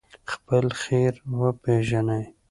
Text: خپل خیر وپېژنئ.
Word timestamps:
خپل 0.31 0.65
خیر 0.81 1.13
وپېژنئ. 1.39 2.23